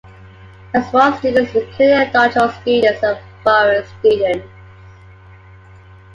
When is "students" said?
1.19-1.53, 2.59-3.03, 3.99-4.47